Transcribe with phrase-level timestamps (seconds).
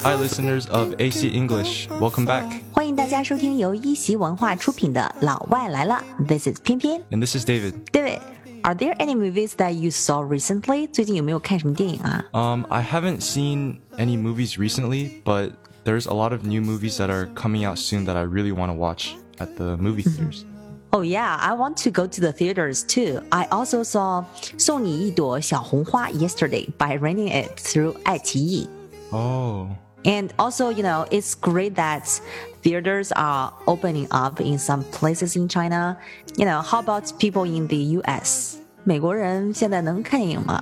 [0.00, 1.88] Hi, listeners of AC English.
[1.88, 2.62] Welcome back.
[2.72, 6.00] 欢迎大家收听由一席文化出品的《老外来了》。
[6.26, 7.72] This is 翩翩，and this is David.
[7.90, 8.20] David.
[8.62, 10.88] Are there any movies that you saw recently?
[10.92, 15.50] 最近有没有看什么电影啊？Um, I haven't seen any movies recently, but
[15.84, 18.70] there's a lot of new movies that are coming out soon that I really want
[18.70, 20.14] to watch at the movie mm-hmm.
[20.14, 20.44] theaters.
[20.92, 23.20] Oh yeah, I want to go to the theaters too.
[23.30, 24.24] I also saw
[24.56, 28.68] 送你一朵小红花 yesterday by renting it through 爱奇艺.
[29.10, 29.68] Oh.
[30.05, 32.19] And also, you know, it's great that
[32.61, 35.97] theaters are opening up in some places in China.
[36.35, 38.57] You know, how about people in the US?
[38.83, 40.61] 美国人现在能看电影吗？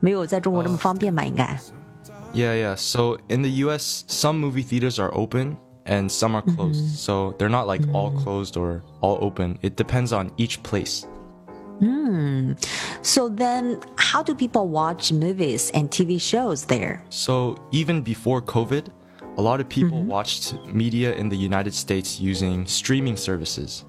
[0.00, 1.24] 没有在中国这么方便吧？
[1.24, 1.58] 应该。
[2.34, 2.76] yeah, yeah.
[2.76, 5.56] So in the US, some movie theaters are open
[5.86, 6.96] and some are closed.
[6.96, 9.58] So they're not like all closed or all open.
[9.62, 11.06] It depends on each place.
[13.02, 17.00] So then, how do people watch movies and TV shows there?
[17.10, 18.84] So even before COVID,
[19.36, 23.82] a lot of people watched media in the United States using streaming services.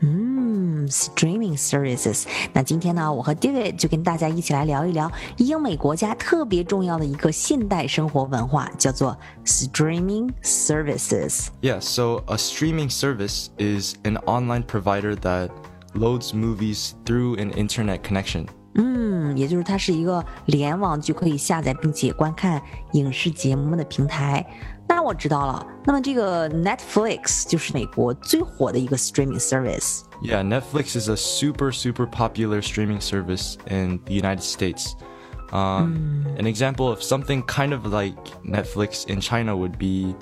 [0.89, 2.25] Streaming services。
[2.51, 11.47] 那今天呢，我和 David 就跟大家一起来聊一聊英美国家特别重要的一个现代生活文化，叫做 streaming services。
[11.61, 15.51] Yeah, so a streaming service is an online provider that
[15.93, 18.47] loads movies through an internet connection.
[18.75, 22.59] 嗯，也就是它是一个联网就可以下载并且观看
[22.93, 24.43] 影视节目的平台。
[24.87, 30.01] 那我知道了，那么这个 Netflix 就是美国最火的一个 streaming service。
[30.21, 34.95] Yeah, Netflix is a super, super popular streaming service in the United States.
[35.51, 40.15] Um, An example of something kind of like Netflix in China would be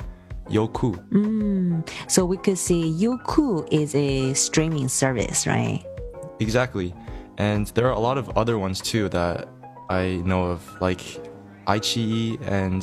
[0.48, 0.96] Youku.
[1.10, 5.82] Mm, so we could say Youku is a streaming service, right?
[6.38, 6.94] Exactly.
[7.38, 9.48] And there are a lot of other ones too that
[9.88, 11.02] I know of, like
[11.66, 12.82] iQIYI and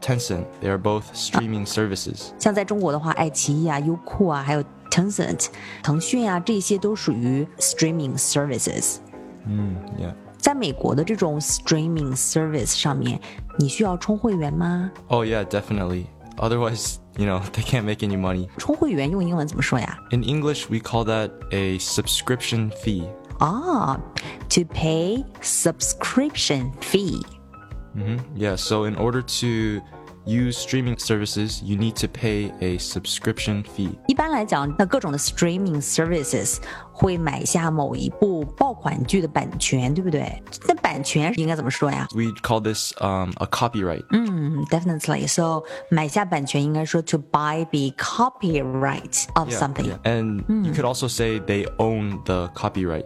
[0.00, 0.46] Tencent.
[0.60, 2.32] They are both streaming services.
[2.38, 5.48] 像在中国的话，爱奇艺啊、优酷啊，还有 Tencent、
[5.82, 8.98] 腾讯啊，这些都属于 streaming services。
[9.46, 10.14] 嗯，Yeah。
[10.36, 13.20] 在美国的这种 streaming service 上面，
[13.58, 16.04] 你需要充会员吗？Oh yeah, definitely.
[16.37, 18.47] Otherwise, you know, they can't make any money.
[18.57, 19.99] 充会员用英文怎么说呀？
[20.11, 23.07] In English, we call that a subscription fee.
[23.39, 23.99] 啊、
[24.49, 27.21] t o pay subscription fee。
[28.35, 29.81] Yeah, so in order to
[30.27, 33.89] use streaming services, you need to pay a subscription fee.
[34.07, 36.57] 一般来讲，那各种的 streaming services
[36.93, 40.41] 会买下某一部爆款剧的版权，对不对？
[40.67, 42.07] 那版权应该怎么说呀？
[42.15, 44.05] We call this um, a copyright.
[44.11, 45.27] 嗯，definitely.
[45.27, 49.85] So 买下版权应该说 to buy the copyright of Yeah, something.
[49.85, 49.99] yeah.
[50.03, 53.05] And you could also say they own the copyright.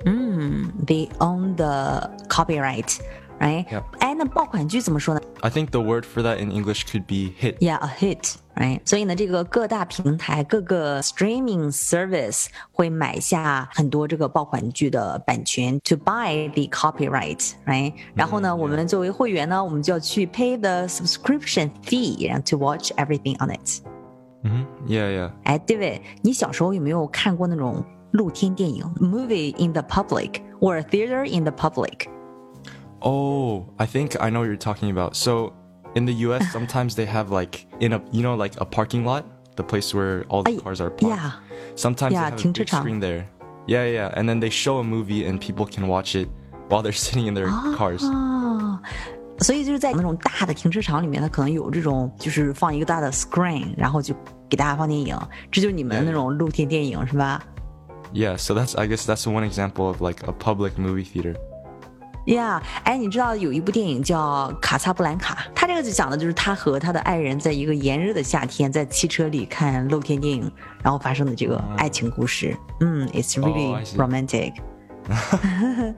[0.85, 2.99] They own the copyright,
[3.39, 3.65] right?
[3.71, 3.83] Yep.
[3.99, 7.57] 哎，那爆款剧怎么说呢 I think the word for that in English could be hit.
[7.59, 8.81] Yeah, a hit, right?
[8.85, 17.93] 所以呢，这个各大平台、各个 streaming service 会买下很多这个爆款剧的版权，to buy the copyright, right?
[18.15, 23.81] 然后呢，我们作为会员呢，我们就要去 pay the subscription fee，然后 to watch everything on it.
[24.87, 25.31] Yeah, yeah.
[25.43, 32.07] 哎，David，你小时候有没有看过那种露天电影 （movie in the public） or theater in the public？
[33.01, 35.15] Oh, I think I know what you're talking about.
[35.15, 35.53] So
[35.95, 39.23] in the US, sometimes they have like in a you know like a parking lot,
[39.55, 41.15] the place where all the Ay, cars are parked.
[41.15, 41.31] yeah.
[41.75, 42.83] Sometimes Yeah, they have a big 停车场。
[42.83, 43.25] screen there.
[43.67, 46.29] Yeah, yeah, and then they show a movie and people can watch it
[46.69, 48.01] while they're sitting in their cars.
[48.05, 48.81] 啊，
[49.41, 54.15] 所以就是在那种大的停车场里面，它可能有这种就是放一个大的 screen，然后就
[54.49, 55.19] 给大家放电影，
[55.51, 57.43] 这就是你们的那种露天电影是吧
[58.13, 61.35] Yeah, so that's I guess that's one example of like a public movie theater.
[62.26, 70.50] ？Yeah，哎，你知道有一部电影叫《卡萨布兰卡》，它这个就讲的就是他和他的爱人在一个炎热的夏天，在汽车里看露天电影，
[70.82, 72.56] 然后发生的这个爱情故事。
[72.80, 74.54] 嗯，It's really romantic。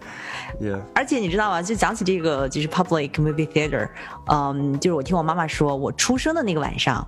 [0.61, 0.81] Yeah.
[0.95, 1.61] 而且你知道吗？
[1.61, 3.89] 就讲起这个，就是 public movie theater，
[4.31, 7.07] 嗯，就是我听我妈妈说，我出生的那个晚上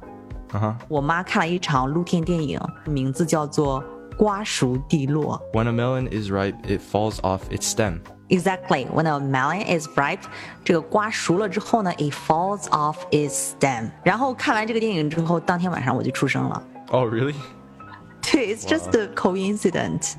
[0.52, 0.74] ，Uh-huh.
[0.88, 3.82] 我妈看了一场露天电影，名字叫做
[4.16, 8.00] 《瓜熟蒂落 When a melon is ripe, it falls off its stem.》。
[8.29, 10.21] Exactly, when a melon is ripe，
[10.63, 13.91] 这个瓜熟了之后呢，it falls off its stem。
[14.03, 16.63] 然后看完这个电影之后，当天晚上我就出生了。
[16.91, 17.35] Oh, really?
[18.21, 20.13] 对，it's just a coincidence，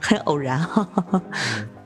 [0.00, 0.64] 很偶然。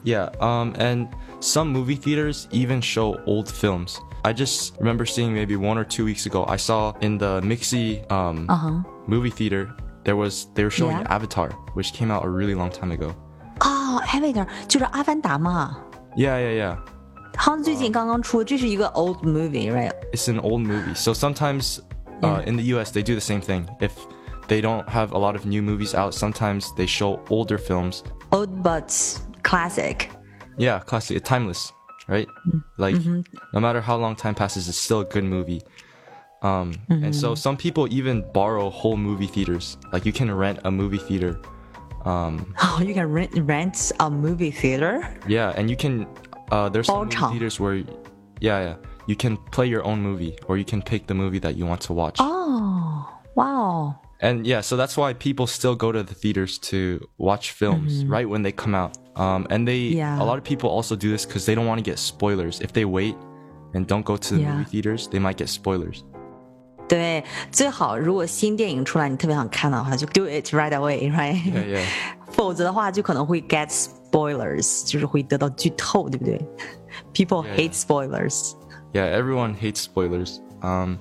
[0.04, 1.08] Yeah, um, and
[1.40, 3.96] some movie theaters even show old films.
[4.22, 6.44] I just remember seeing maybe one or two weeks ago.
[6.46, 8.46] I saw in the Mixie um,
[9.06, 9.70] movie theater
[10.04, 11.14] there was they were showing Yeah.
[11.14, 13.14] Avatar, which came out a really long time ago.
[13.94, 15.76] 哦，Avatar 就是《阿凡达》嘛。
[16.16, 16.78] Yeah, yeah, yeah.
[17.36, 19.92] 好像最近刚刚出，这是一个 old movie, right?
[20.12, 20.94] It's an old movie.
[20.94, 21.78] So sometimes
[22.22, 22.90] uh, in the U.S.
[22.90, 23.66] they do the same thing.
[23.80, 23.92] If
[24.48, 28.02] they don't have a lot of new movies out, sometimes they show older films.
[28.32, 28.92] Old but
[29.42, 30.10] classic.
[30.58, 31.72] Yeah, classic, timeless,
[32.08, 32.26] right?
[32.48, 32.58] Mm-hmm.
[32.76, 32.96] Like
[33.54, 35.62] no matter how long time passes, it's still a good movie.
[36.42, 37.36] Um, And so Mm-hmm.
[37.36, 39.78] some people even borrow whole movie theaters.
[39.92, 41.38] Like you can rent a movie theater.
[42.05, 45.07] Oh, you can rent rent a movie theater.
[45.27, 46.07] Yeah, and you can.
[46.51, 47.85] Uh, there's some theaters where, yeah,
[48.39, 48.75] yeah,
[49.07, 51.81] you can play your own movie, or you can pick the movie that you want
[51.81, 52.17] to watch.
[52.19, 53.99] Oh, wow.
[54.21, 58.29] And yeah, so that's why people still go to the theaters to watch films right
[58.29, 58.97] when they come out.
[59.19, 59.77] Um, and they.
[59.77, 60.21] Yeah.
[60.21, 62.61] a lot of people also do this because they don't want to get spoilers.
[62.61, 63.15] If they wait
[63.73, 64.57] and don't go to the Yeah.
[64.57, 66.03] movie theaters, they might get spoilers.
[66.88, 67.22] 对，
[67.52, 71.34] 最好如果新电影出来，你特别想看的话，就 do it right away, right？
[71.34, 71.84] Yeah, yeah.
[72.32, 76.40] 否则的话，就可能会 get spoilers，就是会得到剧透，对不对？
[77.14, 77.56] People Yeah.
[77.56, 78.52] hate spoilers。
[78.92, 80.38] Yeah, everyone hates spoilers.
[80.62, 80.96] Um,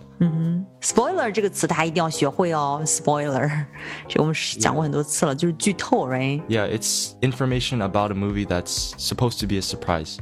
[0.81, 3.65] spoiler 这个词大家一定要学会哦，spoiler，
[4.07, 6.41] 这个我们是讲过很多次了，就是剧透，right？
[6.47, 10.17] yeah, it's information about a movie that's supposed to be a surprise.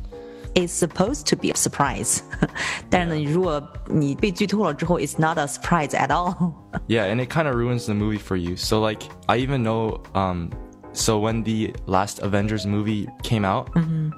[0.56, 2.22] It's supposed to be a surprise，
[2.90, 6.54] 但是呢，如果你被剧透了之后，it's not a surprise at all。
[6.88, 8.56] Yeah, and it kind of ruins the movie for you.
[8.56, 10.02] So like, I even know.
[10.16, 10.50] Um,
[10.94, 13.70] so when the last Avengers movie came out,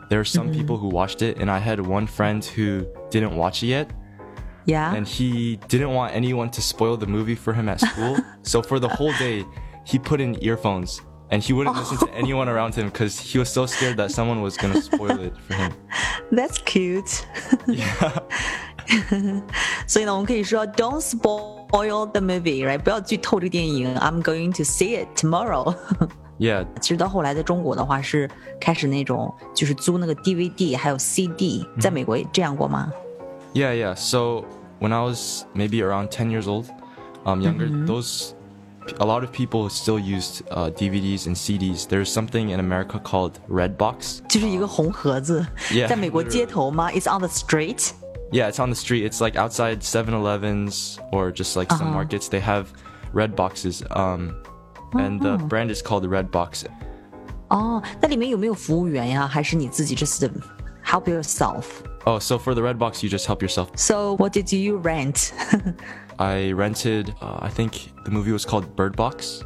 [0.09, 3.61] there were some people who watched it, and I had one friend who didn't watch
[3.61, 3.91] it yet,
[4.65, 8.15] Yeah， and he didn't want anyone to spoil the movie for him at school.
[8.43, 9.43] so for the whole day,
[9.83, 11.01] he put in earphones.
[11.31, 14.41] And he wouldn't listen to anyone around him because he was so scared that someone
[14.41, 15.71] was gonna spoil it for him.
[16.31, 17.21] That's cute
[19.85, 22.79] 。所以呢，我们可以说 Don't spoil the movie，right？
[22.79, 23.95] 不要剧透这个电影。
[23.97, 25.75] I'm going to see it tomorrow 。
[26.39, 28.27] Yeah, 其实到后来在中国的话是
[28.59, 32.91] 开始那种就是租那个 DVD 还有 CD，在美国也这样过吗？
[33.53, 33.93] Yeah, yeah.
[33.95, 34.45] So
[34.79, 36.65] when I was maybe around 10 years old,
[37.25, 37.85] um, younger, Mm-hmm.
[37.85, 38.33] those
[38.99, 41.87] a lot of people still used uh, DVDs and CDs.
[41.87, 44.21] There's something in America called Redbox.
[44.27, 46.89] 就是一个红盒子 Yeah，在美国街头吗？
[46.91, 47.91] It's on the street。
[48.31, 49.03] Yeah, it's on the street.
[49.09, 51.93] It's like outside 7-Elevens or just like some Uh-huh.
[52.03, 52.29] markets.
[52.29, 52.65] They have
[53.13, 53.81] red boxes.
[53.91, 54.35] Um,
[54.93, 55.47] and the Uh-huh.
[55.47, 56.65] brand is called Redbox.
[57.49, 59.27] 哦，那里面有没有服务员呀？
[59.27, 60.19] 还是你自己 just
[60.85, 63.67] help yourself？So Oh, so for the Redbox, you just help yourself.
[64.17, 65.31] what did you rent?
[66.17, 67.13] I rented.
[67.21, 69.41] Uh, I think the movie was called Bird Box.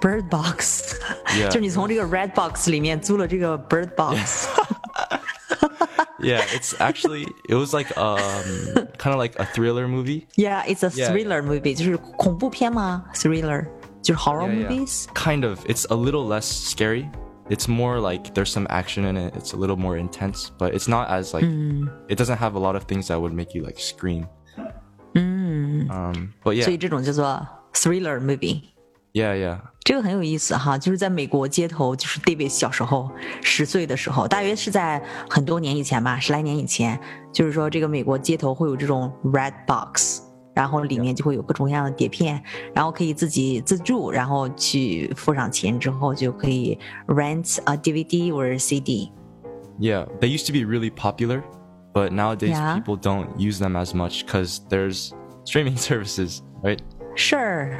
[0.00, 0.94] Bird Box，
[1.36, 1.46] Yeah.
[1.48, 4.46] 就是你从这个 Red Box 里面租了这个 Bird Box。
[6.20, 8.42] Yeah, it's actually it was like um
[8.98, 10.26] kind of like a thriller movie.
[10.36, 11.10] Yeah, it's a Yeah.
[11.10, 13.04] thriller movie，就是恐怖片吗？
[13.14, 13.66] Thriller
[14.02, 14.68] 就是 horror Yeah, yeah.
[14.68, 15.06] movies。
[15.14, 15.60] Kind of.
[15.66, 17.08] It's a little less scary.
[17.48, 19.34] It's more like there's some action in it.
[19.36, 21.44] It's a little more intense, but it's not as like
[22.08, 24.26] it doesn't have a lot of things that would make you like scream.
[25.88, 28.62] Um, but 所以 yeah, 这种叫做 thriller movie。
[29.12, 29.60] yeah, yeah.
[29.84, 33.10] 这个很有意思哈，就是在美国街头，就是 David 小时候
[33.42, 37.00] 十岁的时候，大约是在很多年以前吧，十来年以前，
[37.32, 40.20] 就是说这个美国街头会有这种 Red Box，
[40.54, 42.42] 然后里面就会有各种各样的碟片，
[42.74, 49.10] 然后可以自己自助，然后去付上钱之后就可以 rent a DVD or CD。
[49.80, 51.42] Yeah, they used to be really popular,
[51.94, 52.74] but nowadays Yeah.
[52.78, 55.12] people don't use them as much because there's
[55.44, 56.78] streaming services, right?
[57.14, 57.76] 是，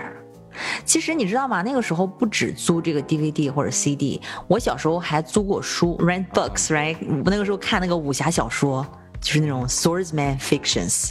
[0.84, 1.62] 其实你知道吗？
[1.62, 6.96] 那个时候不止租这个 DVD 或者 CD，我小时候还租过书，rent books，right？
[7.24, 8.84] 我那个时候看那个武侠小说，
[9.20, 11.10] 就是那种 swordsman fictions。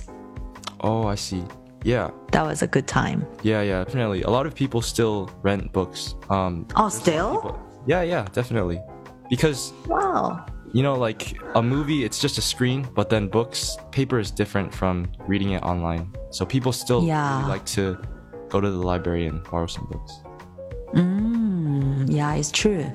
[0.79, 1.43] Oh, I see.
[1.83, 3.21] Yeah, That was a good time.
[3.43, 3.85] yeah, yeah.
[3.85, 6.15] Definitely, a lot of people still rent books.
[6.27, 7.39] Um, Oh, still?
[7.41, 7.55] but-
[7.87, 8.79] yeah, yeah, definitely,
[9.29, 10.39] because Wow.
[10.72, 14.72] you know, like a movie, it's just a screen, but then books, paper is different
[14.74, 16.10] from reading it online.
[16.30, 17.38] So people still Yeah.
[17.38, 17.98] really like to
[18.48, 20.12] go to the library and borrow some books.
[20.94, 22.86] Mm, yeah, it's true.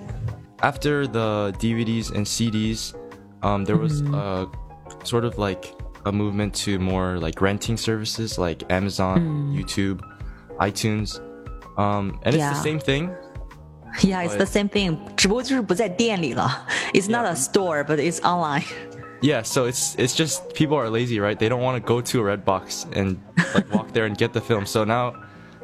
[0.64, 2.94] After the DVDs and CDs,
[3.44, 4.48] um, there was a
[5.04, 5.74] sort of like
[6.06, 10.02] a movement to more like renting services like Amazon, YouTube,
[10.60, 11.20] iTunes.
[11.78, 12.54] Um, and it's Yeah.
[12.54, 13.12] the same thing.
[14.03, 14.99] Yeah, it's the But- same thing.
[15.17, 16.67] 只不过就是不在店里了。
[16.95, 17.33] It's not Yeah.
[17.33, 18.65] a store, but it's online.
[19.21, 21.37] Yeah, so it's it's just people are lazy, right?
[21.37, 23.19] They don't want to go to a red box and
[23.55, 24.67] like walk there and get the film.
[24.67, 25.13] So now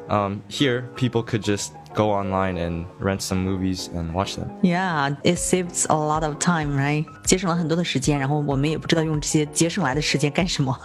[0.07, 4.49] um, here people could just go online and rent some movies and watch them.
[4.61, 7.03] Yeah, it saves a lot of time, right?
[7.25, 10.79] 节省了很多的时间，然后我们也不知道用这些节省来的时间干什么。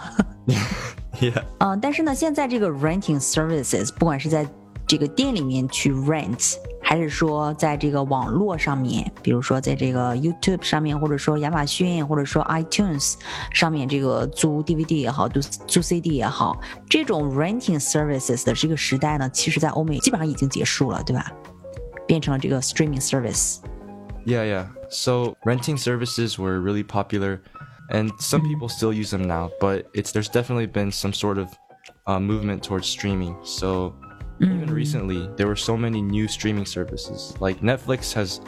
[1.21, 1.43] Yeah.
[1.59, 4.45] 嗯、但是呢，现在这个 renting services，不管是在
[4.89, 13.15] 这个店里面去 rent，还 还是说在这个网络上面，比如说在这个 YouTube 上面，或者说亚马逊，或者说 iTunes
[13.51, 16.57] 上面这个租 DVD 也好，租租 CD 也好，
[16.89, 21.29] 这种 renting services 的这个时代呢，其实在欧美基本上已经结束了，对吧？
[22.07, 24.67] 变成了这个 streaming service。Yeah, yeah.
[24.89, 27.41] So renting services were really popular,
[27.91, 29.49] and some people still use them now.
[29.59, 31.49] But it's there's definitely been some sort of
[32.05, 33.35] uh, movement towards streaming.
[33.43, 33.95] So
[34.39, 34.73] even mm.
[34.73, 37.33] recently, there were so many new streaming services.
[37.39, 38.41] Like Netflix has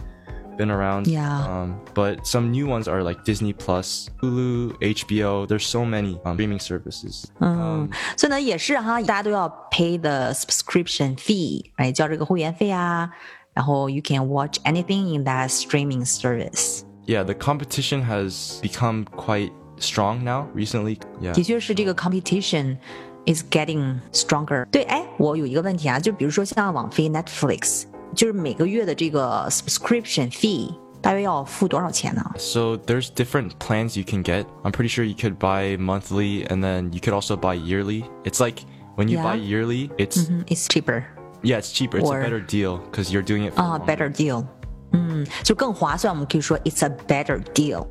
[0.57, 1.07] been around.
[1.07, 1.45] Yeah.
[1.45, 5.47] Um, but some new ones are like Disney Plus, Hulu, HBO.
[5.47, 7.25] There's so many um, streaming services.
[7.39, 7.87] 嗯，
[8.17, 13.09] 所以呢，也是哈，大家都要 pay the subscription fee，哎，交这个会员费啊。
[13.53, 16.81] 然后 you can watch anything in that streaming service.
[17.05, 20.99] Yeah, the competition has become quite strong now recently.
[21.21, 21.33] Yeah.
[21.33, 22.77] 的确是这个 competition
[23.25, 24.65] is getting stronger.
[24.71, 27.83] 对，哎，我有一个问题啊，就比如说像网飞 Netflix，
[28.15, 30.73] 就是每个月的这个 subscription fee。
[30.99, 32.23] 大约要付多少钱呢？
[32.37, 34.45] So there's different plans you can get.
[34.63, 38.03] I'm pretty sure you could buy monthly and then you could also buy yearly.
[38.23, 38.63] It's like
[38.95, 39.23] when you yeah.
[39.23, 40.43] buy yearly, it's mm -hmm.
[40.47, 41.05] it's cheaper.
[41.43, 41.99] Yeah, it's cheaper.
[41.99, 43.53] It's or, a better deal because you're doing it.
[43.55, 44.43] Ah, better deal.
[44.91, 46.11] 嗯，就更划算。
[46.11, 47.85] 我们可以说 it's a better deal.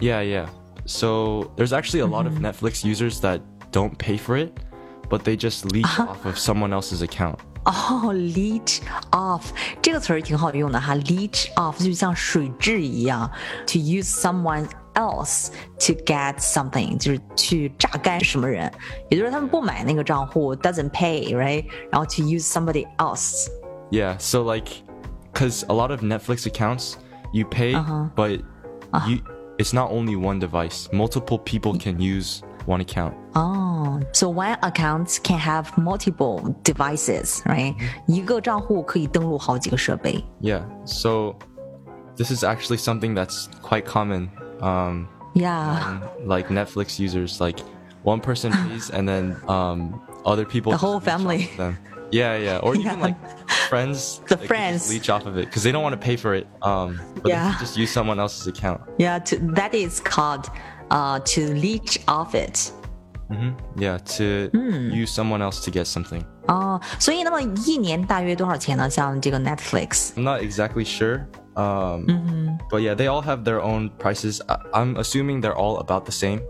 [0.00, 0.46] Yeah, yeah.
[0.86, 2.46] So there's actually a lot of mm-hmm.
[2.46, 4.52] Netflix users that don't pay for it,
[5.11, 6.07] but they just leech uh-huh.
[6.09, 7.35] off of someone else's account.
[7.65, 8.79] 哦、oh,，leech
[9.11, 9.43] off
[9.83, 13.29] 这个词儿挺好用的哈，leech off 就像水蛭一样
[13.67, 18.71] ，to use someone else to get something 就是去榨干什么人，
[19.11, 21.65] 也就是他们不买那个账户，doesn't pay，right？
[21.91, 23.47] 然后 to use somebody else。
[23.91, 24.81] Yeah, so like,
[25.33, 26.95] cause a lot of Netflix accounts
[27.31, 28.09] you pay, uh -huh.
[28.15, 28.41] but
[28.91, 29.07] uh-huh.
[29.07, 29.19] you
[29.59, 30.89] it's not only one device.
[30.91, 33.15] Multiple people can use one account.
[33.35, 37.75] Oh, so one account can have multiple devices, right?
[40.39, 40.69] Yeah.
[40.85, 41.37] So
[42.15, 44.29] this is actually something that's quite common
[44.61, 46.01] um, yeah.
[46.23, 47.59] like Netflix users, like
[48.03, 50.71] one person pays and then um, other people.
[50.71, 51.49] The whole family.
[52.11, 52.57] Yeah, yeah.
[52.57, 52.95] Or even yeah.
[52.95, 54.21] like friends.
[54.27, 54.89] The friends.
[54.89, 56.47] leech off of it because they don't want to pay for it.
[56.61, 57.55] Um, but yeah.
[57.59, 58.81] just use someone else's account.
[58.97, 60.49] Yeah, to, that is called
[60.90, 62.72] uh, to leech off it.
[63.30, 63.80] Mm-hmm.
[63.80, 64.94] Yeah, to mm.
[64.94, 66.24] use someone else to get something.
[66.46, 68.88] 哦，所以那么一年大约多少钱呢？
[68.88, 71.26] 像这个 Netflix。I'm not exactly sure.
[71.56, 72.56] Um, mm-hmm.
[72.70, 74.40] But yeah, they all have their own prices.
[74.48, 76.40] I- am assuming they're all about the same,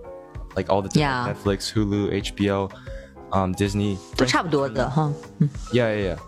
[0.55, 1.33] like all the yeah.
[1.33, 2.71] Netflix, Hulu, HBO,
[3.33, 3.97] um, Disney.
[5.73, 6.19] Yeah, yeah, yeah.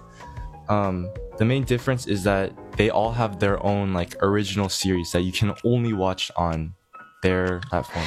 [0.68, 1.08] Um,
[1.38, 5.32] the main difference is that they all have their own like original series that you
[5.32, 6.74] can only watch on
[7.23, 8.05] their platform.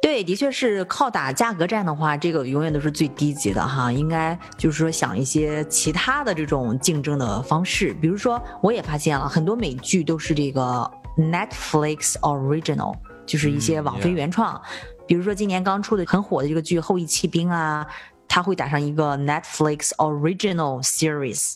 [0.00, 3.92] 对，的确是靠打价格战的话，这个永远都是最低级的哈。
[3.92, 14.60] 应该就是说想一些其他的这种竞争的方式，比如说我也发现了很多美剧都是这个 Netflix original，就是一些网飞原创。
[15.06, 17.86] 比如说今年刚出的很火的这个剧《后裔弃兵》啊，
[18.26, 21.54] 它会打上一个 Netflix original series，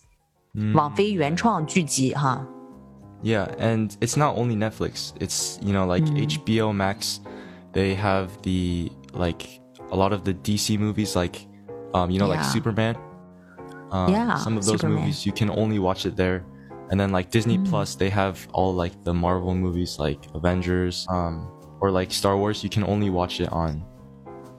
[0.72, 2.46] 网飞原创剧集哈。
[3.23, 5.13] Yeah, and it's not only Netflix.
[5.19, 7.19] It's you know like HBO Max.
[7.73, 9.61] They have the like
[9.91, 11.47] a lot of the DC movies, like
[11.93, 12.41] um, you know, yeah.
[12.41, 12.97] like Superman.
[13.91, 15.01] Um, yeah, some of those Superman.
[15.01, 16.43] movies you can only watch it there.
[16.89, 17.69] And then like Disney mm.
[17.69, 21.47] Plus, they have all like the Marvel movies, like Avengers, um,
[21.79, 22.63] or like Star Wars.
[22.63, 23.83] You can only watch it on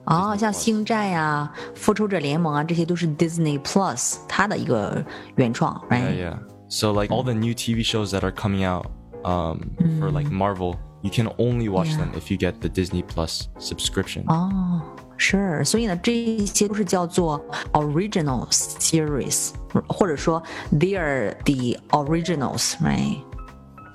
[0.05, 5.03] 哦，像星战呀、复仇者联盟啊，这些都是 Disney Plus 它的一个
[5.35, 6.01] 原创，right?
[6.01, 6.39] Yeah, yeah.
[6.67, 8.91] So like all the new TV shows that are coming out
[9.23, 9.99] um, mm.
[9.99, 11.97] for like Marvel, you can only watch yeah.
[11.97, 14.25] them if you get the Disney Plus subscription.
[14.27, 14.81] 哦，
[15.17, 17.39] 是，所以呢，这些都是叫做
[17.73, 19.51] original series，
[19.87, 20.41] 或者说
[20.71, 23.21] they are the originals, right?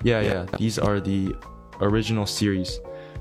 [0.04, 0.44] Yeah, yeah.
[0.56, 1.34] These are the
[1.80, 2.78] original series,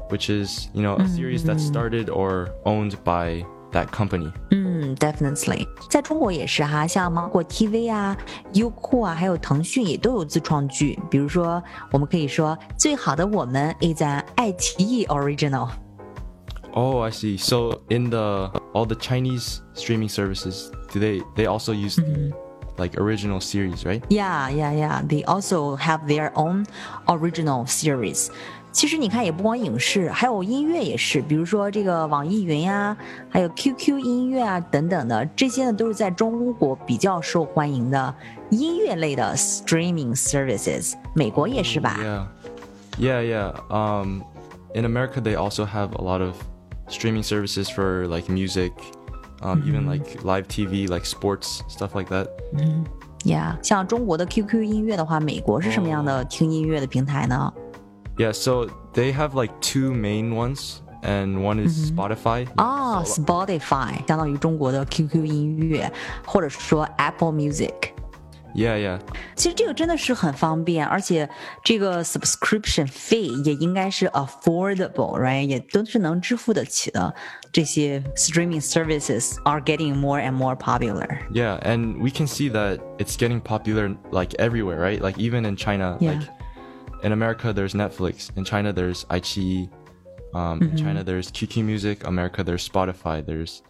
[0.10, 4.32] which is you know a series that started or owned by that company.
[4.52, 8.16] 嗯，definitely，在中国也是哈，像芒果 TV 啊、
[8.54, 10.98] 优酷啊，还有腾讯也都有自创剧。
[11.10, 11.62] 比如说，
[11.92, 17.38] 我们可以说《最好的我们》is an 爱奇艺 original。Oh, I see.
[17.38, 22.34] So in the all the Chinese streaming services, do they they also use mm -hmm.
[22.78, 24.04] like original series, right?
[24.10, 25.02] Yeah, yeah, yeah.
[25.08, 26.66] They also have their own
[27.08, 28.30] original series.
[28.73, 32.97] 其实你看，也不光影视，还有音乐也是，比如说这个网易云呀，
[33.29, 38.15] 还有 QQ 音乐啊等等的，这些呢都是在中国比较受欢迎的
[38.51, 40.95] 音乐类的 streaming services。
[41.15, 42.01] 美国也是吧
[42.99, 43.53] ？Yeah, yeah, yeah.
[43.69, 44.23] Um,
[44.75, 46.37] in America they also have a lot of
[46.89, 48.73] streaming services for like music,
[49.43, 52.29] um, even like live TV, like sports stuff like that.
[53.25, 57.53] Yeah，像中国的 QQ 音乐的话，美国是什么样的听音乐的平台呢
[58.22, 60.82] ？Yeah, so they have like two main ones.
[61.04, 62.48] And one is Spotify.
[62.58, 65.90] 哦，Spotify 相当于中国的 QQ 音乐，
[66.26, 69.00] 或者说 Apple Music。Yeah, yeah.
[69.36, 71.30] 其实这个真的是很方便，而且
[71.64, 75.46] 这个 subscription fee 也应该是 affordable, right？
[75.46, 77.14] 也都是能支付得起的。
[77.54, 81.20] 这些 streaming services are getting more and more popular.
[81.32, 85.00] Yeah, and we can see that it's getting popular like everywhere, right?
[85.00, 86.14] Like even in China, yeah.
[86.14, 86.28] like
[87.03, 89.71] in America there's Netflix, in China there's iQIYI,
[90.35, 90.71] um, mm-hmm.
[90.71, 91.07] in China mm-hmm.
[91.07, 93.63] there's QQ Music, America there's Spotify, there's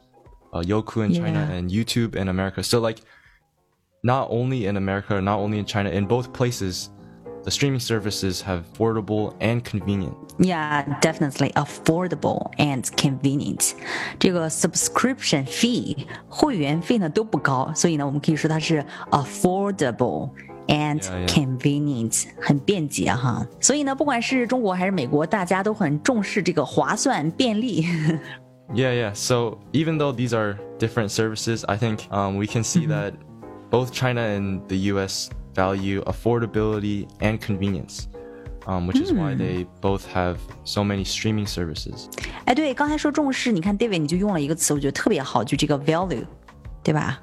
[0.53, 1.21] uh, Youku in yeah.
[1.21, 2.63] China and YouTube in America.
[2.63, 3.01] So like,
[4.05, 6.91] not only in America, not only in China, in both places,
[7.45, 10.17] the streaming services have affordable and convenient.
[10.39, 13.75] Yeah, definitely affordable and convenient.
[14.19, 20.31] 这个 subscription fee 会员费呢都不高，所以呢我们可以说它是 affordable。
[20.68, 21.28] and yeah, yeah.
[21.28, 23.46] convenient，很便捷哈。
[23.60, 27.86] 所以呢，不管是中国还是美国，大家都很重视这个划算便利。
[28.74, 29.14] yeah, yeah.
[29.14, 33.12] So even though these are different services, I think um, we can see mm -hmm.
[33.12, 33.14] that
[33.70, 38.08] both China and the US value affordability and convenience.
[38.70, 42.10] Um, which is why they both have so many streaming services.
[42.44, 46.26] 哎，对，刚才说重视，你看 David 你就用了一个词，我觉得特别好，就这个 value，
[46.84, 47.18] 对吧？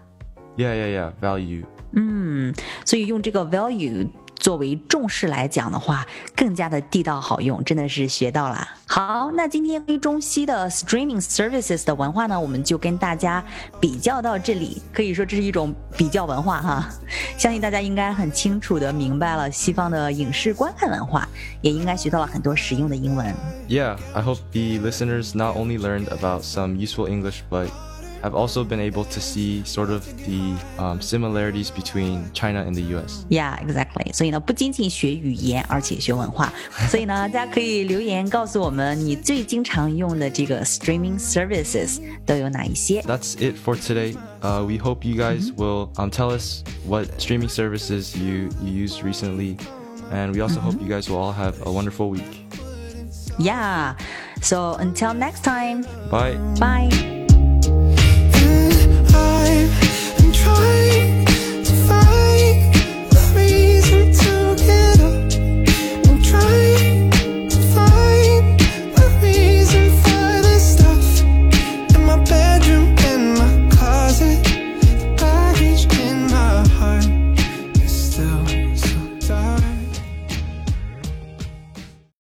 [0.56, 1.64] Yeah, yeah, yeah, value.
[1.92, 6.06] 嗯，所以用这个 value 作为重视来讲的话，
[6.37, 8.68] 更加的地道好用，真的是学到了。
[8.87, 13.42] 好，那今天非中西的 streaming services 的文化呢，我们就跟大家
[13.80, 14.82] 比较到这里。
[14.92, 16.88] 可以说这是一种比较文化哈，
[17.38, 21.26] 相信大家应该很清楚的明白了西方的影视观看文化，
[21.62, 23.34] 也应该学到了很多实用的英文。
[23.68, 27.68] Yeah, I hope the listeners not only learned about some useful English, but
[28.23, 32.80] have also been able to see sort of the um, similarities between China and the
[32.94, 33.26] U.S.
[33.28, 34.12] Yeah, exactly.
[34.14, 36.50] 所以呢，不仅仅学语言，而且学文化。
[36.88, 43.02] 所以呢，大家可以留言告诉我们你最经常用的这个 streaming services 都有哪一些。
[43.02, 44.17] That's it for today.
[44.40, 45.56] Uh, we hope you guys mm -hmm.
[45.56, 49.56] will um, tell us what streaming services you, you used recently.
[50.10, 50.73] And we also mm -hmm.
[50.73, 52.47] hope you guys will all have a wonderful week.
[53.38, 53.97] Yeah.
[54.40, 55.84] So until next time.
[56.10, 56.38] Bye.
[56.58, 57.18] Bye.